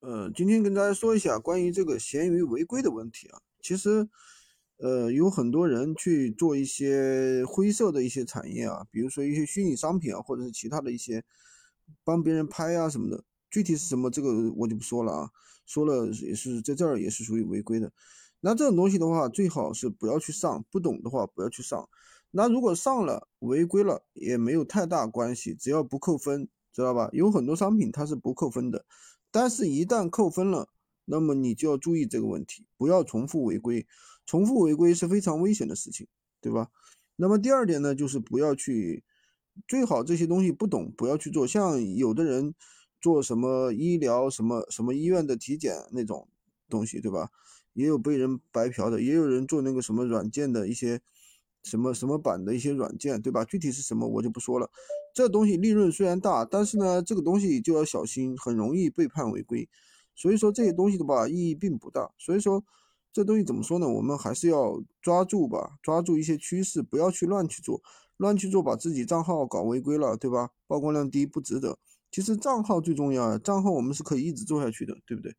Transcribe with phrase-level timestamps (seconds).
[0.00, 3.40] 呃，今天跟大家说一下关于这个闲鱼违规的问题啊。
[3.62, 4.08] 其实，
[4.76, 11.24] 呃，有很多人去做一些灰色的一些产业啊，比如说一些虚拟商品啊，或者是其他的一些
[12.04, 13.24] 帮别人拍啊什么的。
[13.50, 15.30] 具体是什么，这个我就不说了啊。
[15.64, 17.90] 说了也是在这儿也是属于违规的。
[18.40, 21.88] 那这种东西的话，最好是不要去上，不懂的话不要去上。
[22.30, 27.08] 那如果上了违规了，也没有太大关系，只要不扣分，知道吧？
[27.14, 28.84] 有很多商品它是不扣分的。
[29.30, 30.68] 但是，一旦扣分了，
[31.06, 33.86] 那么你就要注意这个问题，不要重复违规。
[34.26, 36.06] 重复违规是非常危险的事情，
[36.38, 36.68] 对吧？
[37.16, 39.02] 那么第二点呢，就是不要去，
[39.66, 41.46] 最好这些东西不懂，不要去做。
[41.46, 42.54] 像有的人
[43.00, 46.28] 做什么医疗、什么什么医院的体检那种
[46.68, 47.30] 东西，对吧？
[47.72, 51.00] 也有被人白嫖的，也有人做那个什么软件的一些。
[51.62, 53.44] 什么什么版的一些软件，对吧？
[53.44, 54.70] 具体是什么我就不说了。
[55.16, 59.66] 这东西利润虽然大，但是呢，这个东西就要小心，很容易被判违规。
[60.14, 62.10] 所以说这些东西的吧，意义并不大。
[62.18, 62.62] 所以说
[63.14, 63.88] 这东西怎么说呢？
[63.88, 67.80] 我们还是要抓住吧，抓住一些趋势，不要去乱去做，
[68.18, 70.50] 乱去做把自己账号搞违规了，对吧？
[70.66, 71.78] 曝光量低不值得。
[72.10, 75.34] 其实账号最重要，账号我们是可以一直做下去的，对不对？